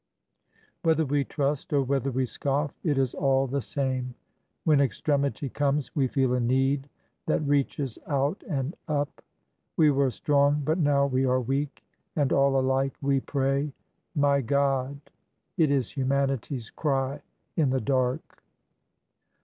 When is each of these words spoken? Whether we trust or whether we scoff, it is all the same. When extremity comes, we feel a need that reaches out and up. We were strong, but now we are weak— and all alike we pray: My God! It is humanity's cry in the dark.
Whether 0.81 1.05
we 1.05 1.23
trust 1.23 1.71
or 1.73 1.83
whether 1.83 2.09
we 2.09 2.25
scoff, 2.25 2.79
it 2.83 2.97
is 2.97 3.13
all 3.13 3.45
the 3.45 3.61
same. 3.61 4.15
When 4.63 4.81
extremity 4.81 5.47
comes, 5.47 5.95
we 5.95 6.07
feel 6.07 6.33
a 6.33 6.39
need 6.39 6.89
that 7.27 7.41
reaches 7.45 7.99
out 8.07 8.41
and 8.49 8.75
up. 8.87 9.21
We 9.77 9.91
were 9.91 10.09
strong, 10.09 10.63
but 10.65 10.79
now 10.79 11.05
we 11.05 11.23
are 11.27 11.39
weak— 11.39 11.83
and 12.15 12.33
all 12.33 12.59
alike 12.59 12.95
we 13.03 13.19
pray: 13.19 13.73
My 14.15 14.41
God! 14.41 14.99
It 15.55 15.69
is 15.69 15.91
humanity's 15.95 16.71
cry 16.71 17.21
in 17.55 17.69
the 17.69 17.79
dark. 17.79 18.41